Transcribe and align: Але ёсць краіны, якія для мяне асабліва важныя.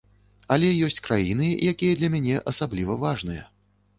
Але 0.53 0.69
ёсць 0.87 1.01
краіны, 1.07 1.49
якія 1.73 1.99
для 1.99 2.09
мяне 2.15 2.35
асабліва 2.53 2.99
важныя. 3.07 3.45